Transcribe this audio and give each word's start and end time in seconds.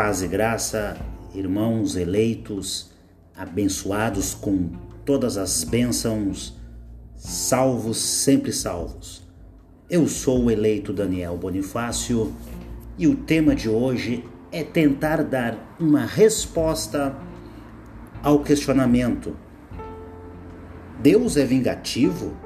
Paz 0.00 0.22
e 0.22 0.28
graça, 0.28 0.96
irmãos 1.34 1.96
eleitos, 1.96 2.92
abençoados 3.36 4.32
com 4.32 4.70
todas 5.04 5.36
as 5.36 5.64
bênçãos, 5.64 6.56
salvos, 7.16 7.98
sempre 7.98 8.52
salvos. 8.52 9.26
Eu 9.90 10.06
sou 10.06 10.44
o 10.44 10.50
eleito 10.52 10.92
Daniel 10.92 11.36
Bonifácio 11.36 12.32
e 12.96 13.08
o 13.08 13.16
tema 13.16 13.56
de 13.56 13.68
hoje 13.68 14.24
é 14.52 14.62
tentar 14.62 15.24
dar 15.24 15.76
uma 15.80 16.06
resposta 16.06 17.16
ao 18.22 18.44
questionamento: 18.44 19.36
Deus 21.02 21.36
é 21.36 21.44
vingativo, 21.44 22.36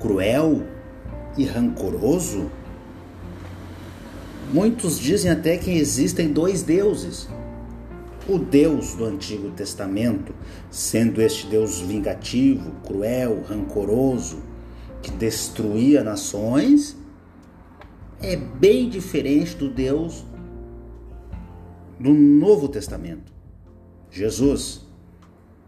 cruel 0.00 0.66
e 1.38 1.44
rancoroso? 1.44 2.50
Muitos 4.52 4.98
dizem 4.98 5.30
até 5.30 5.56
que 5.56 5.70
existem 5.72 6.32
dois 6.32 6.62
deuses. 6.62 7.28
O 8.28 8.38
Deus 8.38 8.94
do 8.94 9.04
Antigo 9.04 9.50
Testamento, 9.50 10.34
sendo 10.70 11.20
este 11.20 11.46
Deus 11.46 11.80
vingativo, 11.80 12.70
cruel, 12.84 13.42
rancoroso, 13.48 14.42
que 15.02 15.10
destruía 15.10 16.02
nações, 16.02 16.96
é 18.20 18.36
bem 18.36 18.88
diferente 18.88 19.56
do 19.56 19.68
Deus 19.68 20.24
do 21.98 22.12
Novo 22.12 22.68
Testamento. 22.68 23.32
Jesus, 24.10 24.86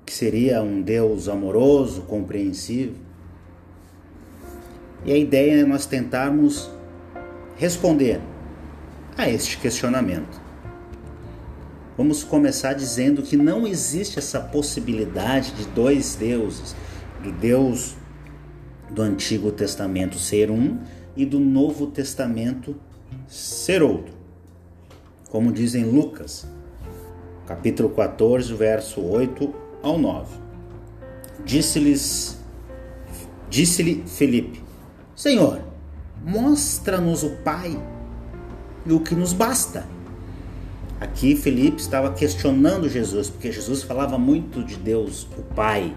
que 0.06 0.12
seria 0.12 0.62
um 0.62 0.82
Deus 0.82 1.28
amoroso, 1.28 2.02
compreensivo. 2.02 2.94
E 5.04 5.12
a 5.12 5.16
ideia 5.16 5.60
é 5.60 5.64
nós 5.64 5.84
tentarmos 5.84 6.70
responder 7.56 8.20
a 9.18 9.28
este 9.28 9.58
questionamento. 9.58 10.40
Vamos 11.96 12.22
começar 12.22 12.74
dizendo 12.74 13.20
que 13.20 13.36
não 13.36 13.66
existe 13.66 14.20
essa 14.20 14.38
possibilidade 14.38 15.50
de 15.50 15.66
dois 15.66 16.14
deuses, 16.14 16.76
do 17.20 17.32
Deus 17.32 17.96
do 18.88 19.02
Antigo 19.02 19.50
Testamento 19.50 20.16
ser 20.16 20.52
um 20.52 20.78
e 21.16 21.26
do 21.26 21.40
Novo 21.40 21.88
Testamento 21.88 22.76
ser 23.26 23.82
outro. 23.82 24.14
Como 25.28 25.50
diz 25.50 25.74
em 25.74 25.82
Lucas, 25.82 26.46
capítulo 27.44 27.90
14, 27.90 28.54
verso 28.54 29.00
8 29.00 29.52
ao 29.82 29.98
9. 29.98 30.38
Disse-lhes 31.44 32.38
disse-lhe 33.50 34.04
Felipe: 34.06 34.62
Senhor, 35.16 35.60
mostra-nos 36.24 37.24
o 37.24 37.30
Pai 37.38 37.76
e 38.88 38.92
o 38.92 39.00
que 39.00 39.14
nos 39.14 39.32
basta. 39.32 39.86
Aqui 41.00 41.36
Felipe 41.36 41.80
estava 41.80 42.12
questionando 42.12 42.88
Jesus, 42.88 43.30
porque 43.30 43.52
Jesus 43.52 43.82
falava 43.82 44.18
muito 44.18 44.64
de 44.64 44.76
Deus, 44.76 45.28
o 45.36 45.42
Pai. 45.54 45.94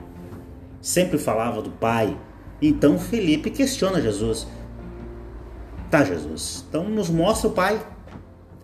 Sempre 0.79 1.17
falava 1.17 1.61
do 1.61 1.71
Pai. 1.71 2.15
Então 2.61 2.99
Felipe 2.99 3.49
questiona 3.49 4.01
Jesus. 4.01 4.45
Tá, 5.89 6.03
Jesus, 6.03 6.65
então 6.69 6.87
nos 6.87 7.09
mostra 7.09 7.49
o 7.49 7.53
Pai. 7.53 7.83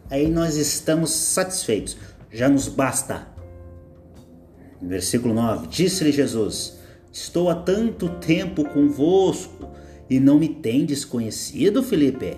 Aí 0.10 0.30
nós 0.30 0.56
estamos 0.56 1.10
satisfeitos, 1.10 1.98
já 2.32 2.48
nos 2.48 2.68
basta. 2.68 3.28
Versículo 4.82 5.34
9: 5.34 5.68
Disse-lhe 5.68 6.12
Jesus: 6.12 6.78
Estou 7.12 7.50
há 7.50 7.56
tanto 7.56 8.10
tempo 8.10 8.64
convosco 8.64 9.72
e 10.10 10.20
não 10.20 10.38
me 10.38 10.48
tendes 10.48 11.04
conhecido, 11.04 11.82
Felipe? 11.82 12.38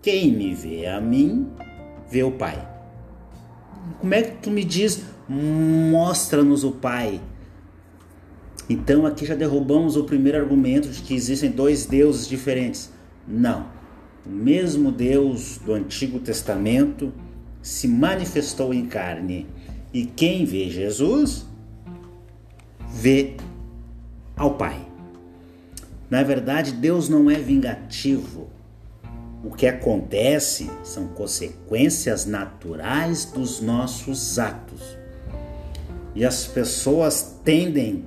Quem 0.00 0.32
me 0.32 0.54
vê 0.54 0.86
a 0.86 1.00
mim, 1.00 1.48
vê 2.10 2.22
o 2.22 2.30
Pai. 2.30 2.66
Como 4.00 4.14
é 4.14 4.22
que 4.22 4.42
tu 4.42 4.50
me 4.50 4.64
diz, 4.64 5.04
mostra-nos 5.28 6.62
o 6.62 6.72
Pai? 6.72 7.20
Então 8.68 9.06
aqui 9.06 9.26
já 9.26 9.34
derrubamos 9.34 9.96
o 9.96 10.04
primeiro 10.04 10.38
argumento 10.38 10.88
de 10.88 11.02
que 11.02 11.14
existem 11.14 11.50
dois 11.50 11.86
deuses 11.86 12.28
diferentes. 12.28 12.92
Não. 13.26 13.66
O 14.24 14.30
mesmo 14.30 14.92
Deus 14.92 15.58
do 15.58 15.72
Antigo 15.72 16.20
Testamento 16.20 17.12
se 17.62 17.88
manifestou 17.88 18.72
em 18.72 18.86
carne. 18.86 19.46
E 19.92 20.04
quem 20.04 20.44
vê 20.44 20.68
Jesus, 20.68 21.46
vê 22.92 23.36
ao 24.36 24.54
Pai. 24.54 24.86
Na 26.08 26.22
verdade, 26.22 26.72
Deus 26.72 27.08
não 27.08 27.30
é 27.30 27.34
vingativo. 27.36 28.57
O 29.44 29.50
que 29.50 29.66
acontece 29.66 30.70
são 30.82 31.06
consequências 31.08 32.26
naturais 32.26 33.24
dos 33.24 33.60
nossos 33.60 34.38
atos. 34.38 34.98
E 36.14 36.24
as 36.24 36.46
pessoas 36.46 37.36
tendem 37.44 38.04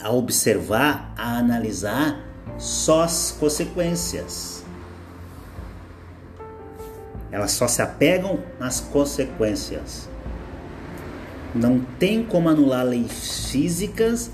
a 0.00 0.10
observar, 0.10 1.14
a 1.16 1.38
analisar 1.38 2.20
só 2.58 3.04
as 3.04 3.36
consequências. 3.38 4.64
Elas 7.30 7.52
só 7.52 7.68
se 7.68 7.82
apegam 7.82 8.40
nas 8.58 8.80
consequências. 8.80 10.08
Não 11.54 11.80
tem 11.98 12.24
como 12.24 12.48
anular 12.48 12.84
leis 12.84 13.50
físicas 13.50 14.30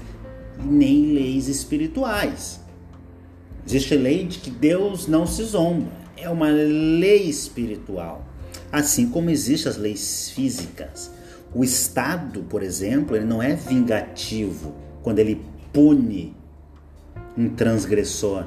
nem 0.58 1.12
leis 1.12 1.48
espirituais. 1.48 2.59
Existe 3.70 3.94
lei 3.94 4.26
de 4.26 4.40
que 4.40 4.50
Deus 4.50 5.06
não 5.06 5.24
se 5.24 5.44
zomba. 5.44 5.92
É 6.16 6.28
uma 6.28 6.48
lei 6.48 7.28
espiritual. 7.28 8.26
Assim 8.72 9.08
como 9.08 9.30
existem 9.30 9.70
as 9.70 9.78
leis 9.78 10.28
físicas. 10.30 11.12
O 11.54 11.62
Estado, 11.62 12.42
por 12.50 12.64
exemplo, 12.64 13.14
ele 13.14 13.26
não 13.26 13.40
é 13.40 13.54
vingativo 13.54 14.74
quando 15.04 15.20
ele 15.20 15.40
pune 15.72 16.36
um 17.38 17.48
transgressor. 17.50 18.44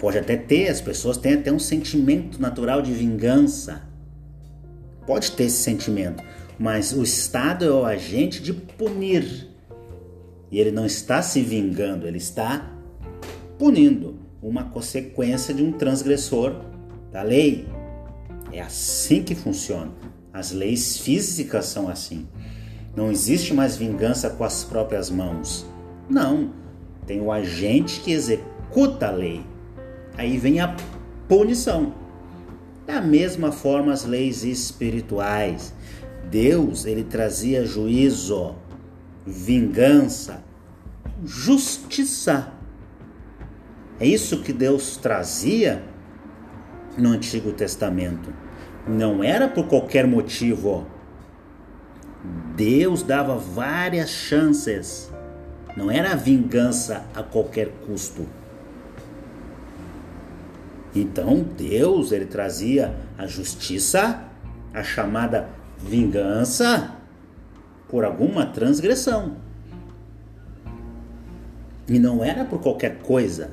Pode 0.00 0.18
até 0.18 0.36
ter, 0.36 0.66
as 0.66 0.80
pessoas 0.80 1.16
têm 1.16 1.34
até 1.34 1.52
um 1.52 1.60
sentimento 1.60 2.42
natural 2.42 2.82
de 2.82 2.92
vingança. 2.92 3.82
Pode 5.06 5.30
ter 5.30 5.44
esse 5.44 5.62
sentimento, 5.62 6.24
mas 6.58 6.92
o 6.92 7.04
Estado 7.04 7.64
é 7.64 7.70
o 7.70 7.84
agente 7.84 8.42
de 8.42 8.52
punir. 8.52 9.46
E 10.50 10.58
ele 10.58 10.72
não 10.72 10.84
está 10.84 11.22
se 11.22 11.40
vingando, 11.40 12.04
ele 12.04 12.18
está 12.18 12.74
punindo 13.58 14.16
uma 14.40 14.64
consequência 14.64 15.52
de 15.52 15.62
um 15.62 15.72
transgressor 15.72 16.54
da 17.10 17.22
lei. 17.22 17.66
É 18.52 18.60
assim 18.60 19.22
que 19.22 19.34
funciona. 19.34 19.90
As 20.32 20.52
leis 20.52 20.98
físicas 20.98 21.66
são 21.66 21.88
assim. 21.88 22.26
Não 22.94 23.10
existe 23.10 23.52
mais 23.52 23.76
vingança 23.76 24.30
com 24.30 24.44
as 24.44 24.62
próprias 24.64 25.10
mãos. 25.10 25.66
Não. 26.08 26.52
Tem 27.06 27.20
o 27.20 27.32
agente 27.32 28.00
que 28.00 28.12
executa 28.12 29.08
a 29.08 29.10
lei. 29.10 29.44
Aí 30.16 30.38
vem 30.38 30.60
a 30.60 30.76
punição. 31.28 31.94
Da 32.86 33.00
mesma 33.00 33.50
forma 33.50 33.92
as 33.92 34.04
leis 34.04 34.44
espirituais. 34.44 35.74
Deus, 36.30 36.84
ele 36.84 37.04
trazia 37.04 37.64
juízo, 37.64 38.54
vingança, 39.26 40.42
justiça 41.24 42.57
é 44.00 44.06
isso 44.06 44.42
que 44.42 44.52
Deus 44.52 44.96
trazia 44.96 45.82
no 46.96 47.10
Antigo 47.10 47.52
Testamento. 47.52 48.32
Não 48.86 49.22
era 49.22 49.48
por 49.48 49.66
qualquer 49.66 50.06
motivo. 50.06 50.86
Deus 52.54 53.02
dava 53.02 53.36
várias 53.36 54.10
chances. 54.10 55.10
Não 55.76 55.90
era 55.90 56.14
vingança 56.14 57.04
a 57.14 57.22
qualquer 57.22 57.68
custo. 57.86 58.26
Então 60.94 61.44
Deus 61.56 62.12
ele 62.12 62.26
trazia 62.26 62.94
a 63.16 63.26
justiça, 63.26 64.24
a 64.72 64.82
chamada 64.82 65.48
vingança 65.76 66.96
por 67.88 68.04
alguma 68.04 68.46
transgressão. 68.46 69.36
E 71.88 71.98
não 71.98 72.22
era 72.22 72.44
por 72.44 72.60
qualquer 72.60 72.98
coisa. 72.98 73.50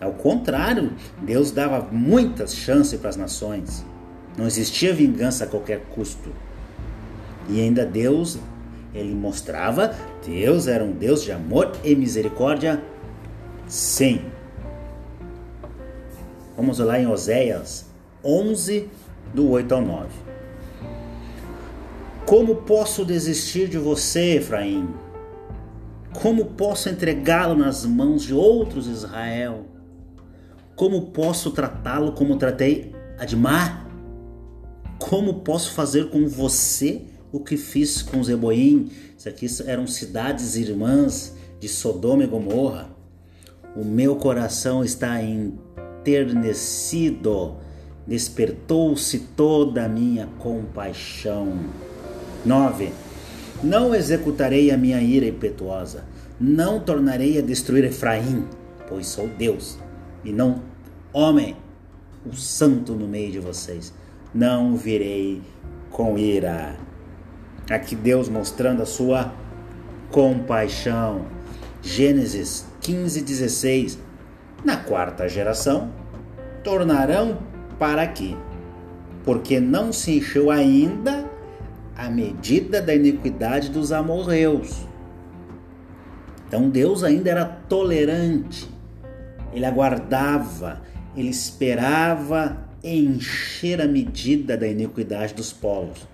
Ao 0.00 0.12
contrário, 0.12 0.92
Deus 1.20 1.50
dava 1.50 1.86
muitas 1.92 2.54
chances 2.54 2.98
para 2.98 3.10
as 3.10 3.16
nações. 3.16 3.84
Não 4.36 4.46
existia 4.46 4.94
vingança 4.94 5.44
a 5.44 5.46
qualquer 5.46 5.80
custo. 5.94 6.32
E 7.48 7.60
ainda 7.60 7.84
Deus, 7.84 8.38
ele 8.94 9.14
mostrava, 9.14 9.94
Deus 10.24 10.66
era 10.66 10.82
um 10.82 10.92
Deus 10.92 11.22
de 11.22 11.32
amor 11.32 11.72
e 11.84 11.94
misericórdia. 11.94 12.82
Sim. 13.66 14.22
Vamos 16.56 16.78
lá 16.78 16.98
em 16.98 17.06
Oséias 17.06 17.86
11, 18.24 18.88
do 19.34 19.50
8 19.50 19.74
ao 19.74 19.82
9. 19.82 20.08
Como 22.24 22.56
posso 22.56 23.04
desistir 23.04 23.68
de 23.68 23.76
você, 23.76 24.36
Efraim? 24.36 24.88
Como 26.22 26.46
posso 26.46 26.88
entregá-lo 26.88 27.54
nas 27.54 27.84
mãos 27.84 28.22
de 28.22 28.32
outros 28.34 28.86
Israel? 28.86 29.66
Como 30.76 31.08
posso 31.08 31.50
tratá-lo 31.50 32.12
como 32.12 32.36
tratei 32.36 32.94
Admar? 33.18 33.86
Como 34.98 35.40
posso 35.40 35.72
fazer 35.72 36.08
com 36.08 36.26
você 36.26 37.02
o 37.30 37.40
que 37.40 37.58
fiz 37.58 38.00
com 38.00 38.24
Zeboim? 38.24 38.90
Isso 39.16 39.28
aqui 39.28 39.46
eram 39.66 39.86
cidades 39.86 40.56
irmãs 40.56 41.36
de 41.60 41.68
Sodoma 41.68 42.24
e 42.24 42.26
Gomorra. 42.26 42.88
O 43.76 43.84
meu 43.84 44.16
coração 44.16 44.82
está 44.82 45.22
enternecido, 45.22 47.56
despertou-se 48.06 49.18
toda 49.36 49.84
a 49.84 49.88
minha 49.88 50.26
compaixão. 50.38 51.58
9. 52.44 52.92
Não 53.62 53.94
executarei 53.94 54.70
a 54.70 54.78
minha 54.78 55.02
ira 55.02 55.26
impetuosa, 55.26 56.06
não 56.40 56.80
tornarei 56.80 57.38
a 57.38 57.42
destruir 57.42 57.84
Efraim, 57.84 58.46
pois 58.88 59.08
sou 59.08 59.28
Deus 59.28 59.76
e 60.24 60.32
não 60.32 60.62
homem, 61.12 61.56
o 62.24 62.34
santo 62.34 62.94
no 62.94 63.06
meio 63.06 63.32
de 63.32 63.38
vocês. 63.38 63.92
Não 64.32 64.76
virei 64.76 65.42
com 65.90 66.16
ira. 66.18 66.76
Aqui 67.70 67.94
Deus 67.94 68.28
mostrando 68.28 68.82
a 68.82 68.86
sua 68.86 69.32
compaixão. 70.10 71.26
Gênesis 71.82 72.66
15, 72.80 73.22
16. 73.22 73.98
Na 74.64 74.76
quarta 74.76 75.28
geração, 75.28 75.90
tornarão 76.62 77.38
para 77.78 78.02
aqui, 78.02 78.36
porque 79.24 79.58
não 79.58 79.92
se 79.92 80.18
encheu 80.18 80.50
ainda 80.50 81.24
a 81.96 82.10
medida 82.10 82.82
da 82.82 82.94
iniquidade 82.94 83.70
dos 83.70 83.90
amorreus. 83.90 84.86
Então 86.46 86.68
Deus 86.68 87.02
ainda 87.04 87.30
era 87.30 87.44
tolerante, 87.44 88.68
ele 89.52 89.64
aguardava, 89.66 90.82
ele 91.16 91.28
esperava 91.28 92.68
encher 92.82 93.80
a 93.80 93.86
medida 93.86 94.56
da 94.56 94.66
iniquidade 94.66 95.34
dos 95.34 95.52
povos. 95.52 96.08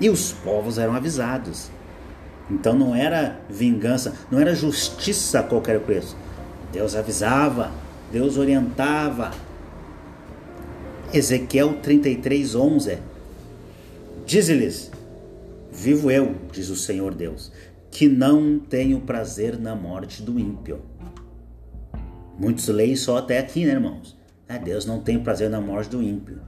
E 0.00 0.08
os 0.08 0.32
povos 0.32 0.78
eram 0.78 0.94
avisados. 0.94 1.70
Então 2.50 2.74
não 2.74 2.94
era 2.94 3.40
vingança, 3.48 4.14
não 4.30 4.38
era 4.38 4.54
justiça 4.54 5.40
a 5.40 5.42
qualquer 5.42 5.80
preço. 5.80 6.16
Deus 6.72 6.94
avisava, 6.94 7.70
Deus 8.12 8.36
orientava. 8.36 9.30
Ezequiel 11.12 11.78
33, 11.80 12.54
11. 12.54 12.98
Diz-lhes: 14.26 14.90
Vivo 15.72 16.10
eu, 16.10 16.34
diz 16.52 16.68
o 16.68 16.76
Senhor 16.76 17.14
Deus, 17.14 17.52
que 17.90 18.08
não 18.08 18.58
tenho 18.58 19.00
prazer 19.00 19.58
na 19.58 19.74
morte 19.74 20.22
do 20.22 20.38
ímpio. 20.38 20.82
Muitos 22.38 22.68
leem 22.68 22.96
só 22.96 23.18
até 23.18 23.38
aqui, 23.38 23.64
né, 23.64 23.72
irmãos? 23.72 24.16
É, 24.48 24.58
Deus 24.58 24.86
não 24.86 25.00
tem 25.00 25.18
prazer 25.18 25.48
na 25.48 25.60
morte 25.60 25.90
do 25.90 26.02
ímpio. 26.02 26.40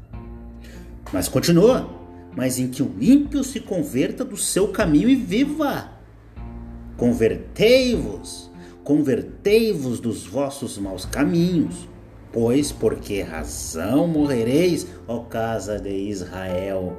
Mas 1.12 1.28
continua 1.28 1.88
mas 2.36 2.58
em 2.58 2.68
que 2.68 2.82
o 2.82 2.94
ímpio 3.00 3.42
se 3.42 3.60
converta 3.60 4.22
do 4.22 4.36
seu 4.36 4.68
caminho 4.68 5.08
e 5.08 5.16
viva. 5.16 5.90
Convertei-vos, 6.98 8.50
convertei-vos 8.84 9.98
dos 9.98 10.26
vossos 10.26 10.76
maus 10.76 11.06
caminhos, 11.06 11.88
pois 12.30 12.70
por 12.70 12.96
que 12.96 13.22
razão 13.22 14.06
morrereis, 14.06 14.86
ó 15.08 15.20
casa 15.20 15.78
de 15.78 15.90
Israel? 15.90 16.94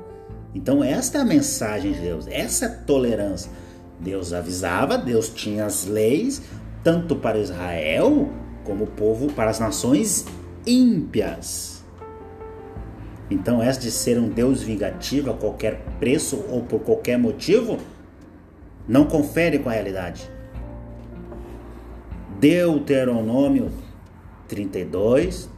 Então 0.55 0.83
esta 0.83 1.19
é 1.19 1.21
a 1.21 1.25
mensagem 1.25 1.91
de 1.93 1.99
Deus, 1.99 2.25
essa 2.27 2.65
é 2.65 2.69
tolerância. 2.69 3.51
Deus 3.99 4.33
avisava, 4.33 4.97
Deus 4.97 5.29
tinha 5.29 5.65
as 5.65 5.85
leis, 5.85 6.41
tanto 6.83 7.15
para 7.15 7.37
Israel 7.37 8.27
como 8.67 8.85
povo, 8.85 9.31
para 9.31 9.49
as 9.49 9.59
nações 9.59 10.25
ímpias. 10.65 11.83
Então, 13.31 13.63
essa 13.63 13.79
de 13.79 13.89
ser 13.89 14.19
um 14.19 14.29
Deus 14.29 14.61
vingativo 14.61 15.31
a 15.31 15.33
qualquer 15.33 15.81
preço 15.99 16.43
ou 16.49 16.61
por 16.63 16.81
qualquer 16.81 17.17
motivo, 17.17 17.77
não 18.87 19.05
confere 19.05 19.57
com 19.59 19.69
a 19.69 19.73
realidade. 19.73 20.29
Deuteronômio 22.39 23.71
32, 24.47 25.49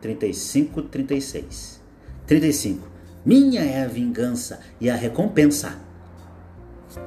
35, 0.00 0.82
36. 0.82 1.80
35. 2.26 2.88
Minha 3.24 3.60
é 3.60 3.82
a 3.82 3.88
vingança 3.88 4.60
e 4.80 4.88
a 4.88 4.94
recompensa, 4.94 5.78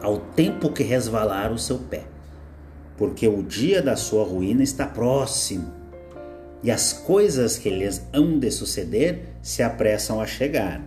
ao 0.01 0.17
tempo 0.17 0.71
que 0.71 0.83
resvalar 0.83 1.51
o 1.51 1.57
seu 1.57 1.79
pé, 1.79 2.03
porque 2.97 3.27
o 3.27 3.41
dia 3.41 3.81
da 3.81 3.95
sua 3.95 4.23
ruína 4.23 4.63
está 4.63 4.85
próximo 4.85 5.83
e 6.63 6.71
as 6.71 6.93
coisas 6.93 7.57
que 7.57 7.69
lhes 7.69 8.01
hão 8.13 8.39
de 8.39 8.49
suceder 8.49 9.25
se 9.41 9.61
apressam 9.61 10.21
a 10.21 10.25
chegar. 10.25 10.81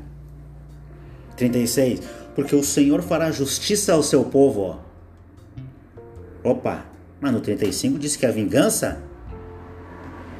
36. 1.37 2.00
Porque 2.35 2.56
o 2.56 2.64
Senhor 2.64 3.03
fará 3.03 3.31
justiça 3.31 3.93
ao 3.93 4.03
seu 4.03 4.25
povo. 4.25 4.81
Opa, 6.43 6.87
mas 7.20 7.32
no 7.32 7.41
35 7.41 7.99
diz 7.99 8.17
que 8.17 8.25
a 8.25 8.31
vingança, 8.31 9.02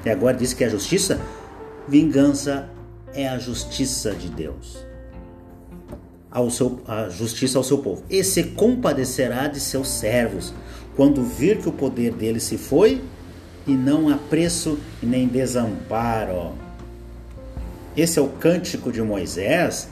e 0.05 0.11
agora 0.11 0.37
diz 0.37 0.55
que 0.55 0.65
a 0.65 0.69
justiça, 0.69 1.21
vingança 1.87 2.71
é 3.13 3.29
a 3.29 3.39
justiça 3.39 4.13
de 4.13 4.29
Deus. 4.31 4.87
Ao 6.31 6.51
seu, 6.51 6.81
a 6.87 7.09
justiça 7.09 7.59
ao 7.59 7.65
seu 7.65 7.79
povo. 7.79 8.03
E 8.09 8.23
se 8.23 8.45
compadecerá 8.45 9.49
de 9.49 9.59
seus 9.59 9.89
servos, 9.89 10.53
quando 10.97 11.23
vir 11.23 11.59
que 11.59 11.69
o 11.69 11.73
poder 11.73 12.13
dele 12.13 12.41
se 12.41 12.57
foi 12.57 13.03
e 13.67 13.73
não 13.73 14.09
há 14.09 14.17
preço 14.17 14.79
nem 15.03 15.29
desamparo. 15.29 16.55
Esse 17.95 18.19
é 18.19 18.23
o 18.23 18.29
cântico 18.29 18.91
de 18.91 19.03
Moisés, 19.03 19.89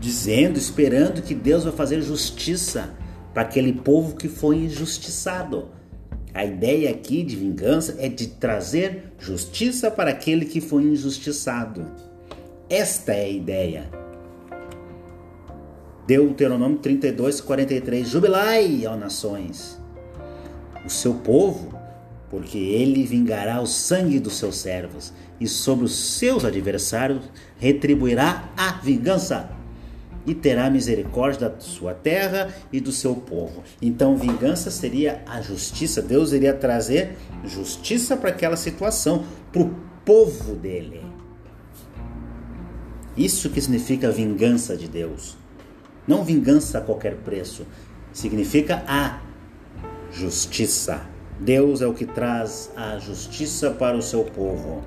dizendo, 0.00 0.58
esperando 0.58 1.22
que 1.22 1.34
Deus 1.34 1.64
vai 1.64 1.72
fazer 1.72 2.00
justiça 2.00 2.94
para 3.34 3.42
aquele 3.42 3.72
povo 3.72 4.16
que 4.16 4.28
foi 4.28 4.56
injustiçado. 4.56 5.68
A 6.32 6.44
ideia 6.44 6.90
aqui 6.90 7.22
de 7.22 7.36
vingança 7.36 7.96
é 7.98 8.08
de 8.08 8.26
trazer 8.26 9.12
justiça 9.18 9.90
para 9.90 10.10
aquele 10.10 10.44
que 10.44 10.60
foi 10.60 10.82
injustiçado. 10.82 11.86
Esta 12.68 13.12
é 13.12 13.24
a 13.24 13.28
ideia. 13.28 13.90
Deuteronômio 16.06 16.78
32, 16.78 17.40
43. 17.40 18.08
Jubilai, 18.08 18.86
ó 18.86 18.96
nações. 18.96 19.85
O 20.86 20.90
seu 20.90 21.14
povo 21.14 21.76
porque 22.28 22.58
ele 22.58 23.04
vingará 23.04 23.60
o 23.60 23.66
sangue 23.66 24.18
dos 24.18 24.36
seus 24.36 24.56
servos, 24.56 25.12
e 25.40 25.46
sobre 25.46 25.84
os 25.84 25.94
seus 26.18 26.44
adversários 26.44 27.22
retribuirá 27.58 28.50
a 28.56 28.72
vingança, 28.72 29.50
e 30.26 30.34
terá 30.34 30.68
misericórdia 30.68 31.48
da 31.48 31.60
sua 31.60 31.94
terra 31.94 32.52
e 32.72 32.80
do 32.80 32.90
seu 32.90 33.14
povo. 33.14 33.62
Então, 33.80 34.16
vingança 34.16 34.70
seria 34.70 35.22
a 35.26 35.40
justiça, 35.40 36.02
Deus 36.02 36.32
iria 36.32 36.52
trazer 36.52 37.16
justiça 37.44 38.16
para 38.16 38.30
aquela 38.30 38.56
situação, 38.56 39.24
para 39.52 39.62
o 39.62 39.74
povo 40.04 40.54
dele. 40.56 41.02
Isso 43.16 43.48
que 43.50 43.60
significa 43.60 44.10
vingança 44.10 44.76
de 44.76 44.88
Deus. 44.88 45.36
Não 46.06 46.24
vingança 46.24 46.78
a 46.78 46.80
qualquer 46.80 47.16
preço, 47.16 47.64
significa 48.12 48.82
a 48.86 49.20
justiça. 50.18 51.02
Deus 51.38 51.82
é 51.82 51.86
o 51.86 51.92
que 51.92 52.06
traz 52.06 52.70
a 52.74 52.98
justiça 52.98 53.70
para 53.70 53.96
o 53.96 54.02
seu 54.02 54.24
povo. 54.24 54.82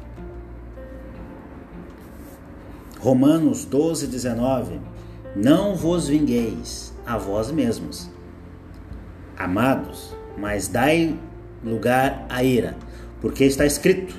Romanos 3.00 3.63
12, 3.65 4.07
19. 4.07 4.79
Não 5.36 5.75
vos 5.75 6.07
vingueis 6.07 6.91
a 7.05 7.15
vós 7.15 7.51
mesmos, 7.51 8.09
amados, 9.38 10.15
mas 10.36 10.67
dai 10.67 11.15
lugar 11.63 12.25
à 12.27 12.43
ira, 12.43 12.75
porque 13.21 13.43
está 13.43 13.63
escrito: 13.63 14.15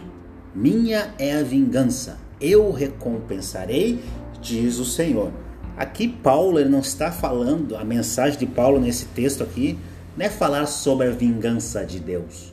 Minha 0.55 1.12
é 1.19 1.37
a 1.37 1.43
vingança, 1.43 2.19
eu 2.40 2.71
recompensarei, 2.71 4.00
diz 4.40 4.79
o 4.79 4.85
Senhor. 4.85 5.33
Aqui 5.76 6.07
Paulo 6.07 6.61
ele 6.61 6.69
não 6.69 6.79
está 6.79 7.11
falando, 7.11 7.76
a 7.76 7.85
mensagem 7.85 8.38
de 8.38 8.47
Paulo 8.47 8.81
nesse 8.81 9.07
texto 9.07 9.43
aqui 9.43 9.76
não 10.17 10.26
é 10.26 10.29
falar 10.29 10.67
sobre 10.67 11.07
a 11.07 11.11
vingança 11.11 11.85
de 11.85 12.00
Deus. 12.00 12.52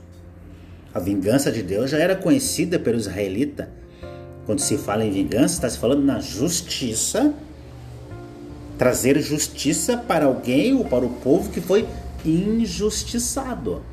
A 0.94 1.00
vingança 1.00 1.52
de 1.52 1.62
Deus 1.62 1.92
já 1.92 1.98
era 1.98 2.16
conhecida 2.16 2.80
pelo 2.80 2.98
israelita. 2.98 3.70
Quando 4.46 4.60
se 4.60 4.78
fala 4.78 5.06
em 5.06 5.12
vingança, 5.12 5.56
está 5.56 5.70
se 5.70 5.78
falando 5.78 6.04
na 6.04 6.20
justiça, 6.20 7.34
trazer 8.78 9.20
justiça 9.20 9.98
para 9.98 10.26
alguém 10.26 10.74
ou 10.74 10.86
para 10.86 11.06
o 11.06 11.10
povo 11.10 11.52
que 11.52 11.60
foi 11.60 11.88
injustiçado. 12.26 13.84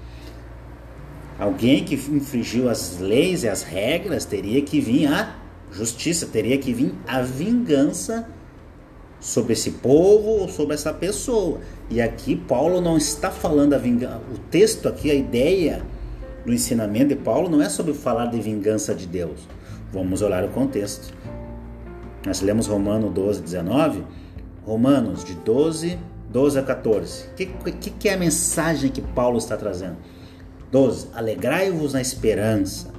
Alguém 1.39 1.85
que 1.85 1.95
infringiu 1.95 2.69
as 2.69 2.99
leis 3.01 3.43
e 3.43 3.49
as 3.49 3.63
regras 3.63 4.25
teria 4.25 4.63
que 4.63 4.81
vir 4.81 5.09
a 5.09 5.37
justiça, 5.73 6.27
teria 6.27 6.57
que 6.59 6.73
vir 6.73 6.95
a 7.07 7.21
vingança 7.21 8.29
sobre 9.25 9.55
esse 9.55 9.71
povo 9.71 10.43
ou 10.43 10.49
sobre 10.49 10.75
essa 10.75 10.93
pessoa. 10.93 11.59
E 11.89 12.01
aqui 12.03 12.37
Paulo 12.37 12.79
não 12.79 12.99
está 12.99 13.31
falando 13.31 13.73
a 13.73 13.79
vingança. 13.79 14.21
O 14.31 14.37
texto 14.51 14.87
aqui, 14.87 15.11
a 15.11 15.15
ideia 15.15 15.83
do 16.45 16.53
ensinamento 16.53 17.09
de 17.09 17.17
Paulo 17.17 17.49
não 17.49 17.63
é 17.63 17.71
sobre 17.71 17.95
falar 17.95 18.27
de 18.27 18.39
vingança 18.39 18.95
de 18.95 19.07
Deus. 19.07 19.49
Vamos 19.91 20.21
olhar 20.21 20.45
o 20.45 20.49
contexto. 20.49 21.15
Nós 22.27 22.43
lemos 22.43 22.67
Romanos 22.67 23.15
12, 23.15 23.41
19. 23.41 24.05
Romanos 24.63 25.25
de 25.25 25.35
12, 25.37 25.99
12 26.29 26.59
a 26.59 26.63
14. 26.63 27.25
O 27.29 27.35
que, 27.35 27.47
que, 27.47 27.91
que 27.91 28.09
é 28.11 28.15
a 28.15 28.19
mensagem 28.19 28.91
que 28.91 29.01
Paulo 29.01 29.39
está 29.39 29.57
trazendo? 29.57 29.97
12. 30.71 31.09
Alegrai-vos 31.15 31.95
na 31.95 32.03
esperança, 32.03 32.93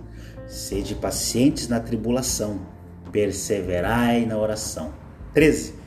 sede 0.47 0.95
pacientes 0.95 1.67
na 1.67 1.79
tribulação, 1.79 2.61
perseverai 3.11 4.25
na 4.25 4.39
oração. 4.39 4.91
13. 5.35 5.84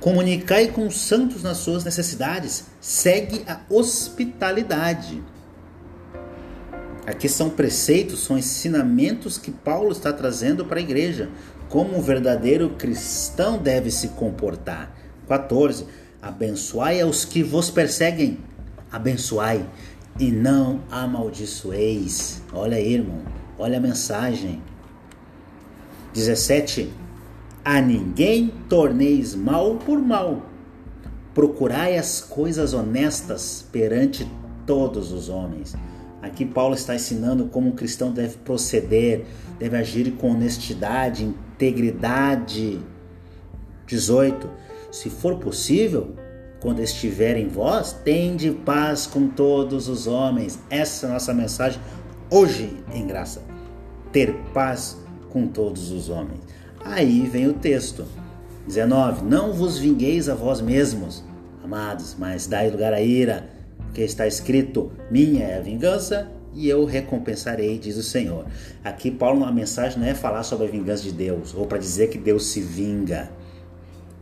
Comunicai 0.00 0.68
com 0.68 0.86
os 0.86 1.00
santos 1.00 1.42
nas 1.42 1.56
suas 1.58 1.84
necessidades, 1.84 2.66
segue 2.80 3.44
a 3.48 3.60
hospitalidade. 3.68 5.22
Aqui 7.06 7.28
são 7.28 7.48
preceitos, 7.48 8.20
são 8.20 8.36
ensinamentos 8.36 9.38
que 9.38 9.50
Paulo 9.50 9.90
está 9.90 10.12
trazendo 10.12 10.64
para 10.64 10.78
a 10.78 10.82
igreja, 10.82 11.30
como 11.68 11.96
um 11.96 12.02
verdadeiro 12.02 12.70
cristão 12.70 13.58
deve 13.58 13.90
se 13.90 14.08
comportar. 14.08 14.94
14. 15.26 15.86
Abençoai 16.20 17.00
aos 17.00 17.24
que 17.24 17.42
vos 17.42 17.70
perseguem, 17.70 18.38
abençoai 18.90 19.64
e 20.18 20.30
não 20.30 20.82
amaldiçoeis. 20.90 22.42
Olha 22.52 22.76
aí, 22.76 22.94
irmão, 22.94 23.22
olha 23.58 23.78
a 23.78 23.80
mensagem. 23.80 24.62
17. 26.12 26.92
A 27.70 27.82
ninguém 27.82 28.50
torneis 28.66 29.34
mal 29.34 29.74
por 29.74 30.00
mal. 30.00 30.40
Procurai 31.34 31.98
as 31.98 32.18
coisas 32.18 32.72
honestas 32.72 33.62
perante 33.70 34.26
todos 34.64 35.12
os 35.12 35.28
homens. 35.28 35.76
Aqui 36.22 36.46
Paulo 36.46 36.74
está 36.74 36.94
ensinando 36.94 37.44
como 37.48 37.68
um 37.68 37.72
cristão 37.72 38.10
deve 38.10 38.38
proceder, 38.38 39.26
deve 39.58 39.76
agir 39.76 40.12
com 40.12 40.30
honestidade, 40.30 41.24
integridade. 41.24 42.80
18. 43.86 44.48
Se 44.90 45.10
for 45.10 45.36
possível, 45.36 46.14
quando 46.60 46.80
estiver 46.80 47.36
em 47.36 47.48
vós, 47.48 47.92
tende 47.92 48.50
paz 48.50 49.06
com 49.06 49.28
todos 49.28 49.88
os 49.88 50.06
homens. 50.06 50.58
Essa 50.70 51.04
é 51.04 51.10
a 51.10 51.12
nossa 51.12 51.34
mensagem 51.34 51.82
hoje 52.30 52.82
em 52.94 53.06
graça. 53.06 53.42
Ter 54.10 54.32
paz 54.54 54.96
com 55.28 55.46
todos 55.46 55.90
os 55.90 56.08
homens. 56.08 56.40
Aí 56.90 57.26
vem 57.26 57.46
o 57.46 57.52
texto. 57.52 58.06
19. 58.66 59.24
Não 59.24 59.52
vos 59.52 59.78
vingueis 59.78 60.28
a 60.28 60.34
vós 60.34 60.60
mesmos, 60.60 61.24
amados, 61.64 62.14
mas 62.18 62.46
dai 62.46 62.70
lugar 62.70 62.92
à 62.92 63.00
ira 63.00 63.48
porque 63.98 64.02
está 64.02 64.26
escrito: 64.26 64.92
Minha 65.10 65.44
é 65.44 65.58
a 65.58 65.60
vingança 65.60 66.30
e 66.54 66.68
eu 66.68 66.84
recompensarei, 66.84 67.78
diz 67.78 67.96
o 67.96 68.02
Senhor. 68.02 68.46
Aqui, 68.84 69.10
Paulo, 69.10 69.40
na 69.40 69.50
mensagem 69.52 69.98
não 69.98 70.06
é 70.06 70.14
falar 70.14 70.42
sobre 70.42 70.66
a 70.66 70.70
vingança 70.70 71.02
de 71.02 71.12
Deus, 71.12 71.54
ou 71.54 71.66
para 71.66 71.78
dizer 71.78 72.08
que 72.08 72.18
Deus 72.18 72.46
se 72.46 72.60
vinga 72.60 73.30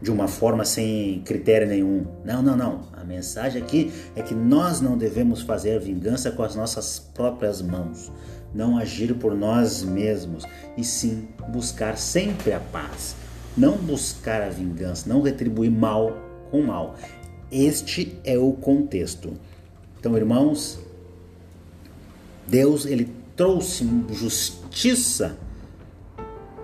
de 0.00 0.10
uma 0.10 0.28
forma 0.28 0.64
sem 0.64 1.22
critério 1.24 1.66
nenhum. 1.66 2.06
Não, 2.24 2.42
não, 2.42 2.56
não. 2.56 2.82
A 2.92 3.04
mensagem 3.04 3.62
aqui 3.62 3.92
é 4.14 4.22
que 4.22 4.34
nós 4.34 4.80
não 4.80 4.96
devemos 4.96 5.42
fazer 5.42 5.78
vingança 5.80 6.30
com 6.30 6.42
as 6.42 6.54
nossas 6.54 6.98
próprias 6.98 7.62
mãos, 7.62 8.12
não 8.54 8.78
agir 8.78 9.14
por 9.14 9.34
nós 9.34 9.82
mesmos, 9.82 10.44
e 10.76 10.84
sim 10.84 11.28
buscar 11.48 11.96
sempre 11.96 12.52
a 12.52 12.60
paz. 12.60 13.16
Não 13.56 13.76
buscar 13.76 14.42
a 14.42 14.48
vingança, 14.48 15.08
não 15.08 15.22
retribuir 15.22 15.70
mal 15.70 16.16
com 16.50 16.62
mal. 16.62 16.94
Este 17.50 18.18
é 18.24 18.38
o 18.38 18.52
contexto. 18.52 19.34
Então, 19.98 20.16
irmãos, 20.16 20.78
Deus 22.46 22.86
ele 22.86 23.12
trouxe 23.34 23.88
justiça 24.10 25.36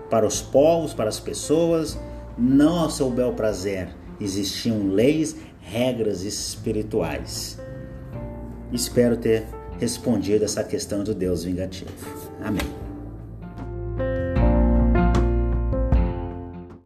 para 0.09 0.27
os 0.27 0.41
povos, 0.41 0.93
para 0.93 1.09
as 1.09 1.19
pessoas, 1.19 1.97
não 2.37 2.79
ao 2.79 2.89
seu 2.89 3.09
bel 3.09 3.33
prazer. 3.33 3.89
Existiam 4.19 4.87
leis, 4.87 5.35
regras 5.61 6.23
espirituais. 6.23 7.59
Espero 8.71 9.17
ter 9.17 9.45
respondido 9.79 10.45
essa 10.45 10.63
questão 10.63 11.03
do 11.03 11.13
Deus 11.13 11.43
vingativo. 11.43 11.91
Amém. 12.41 12.82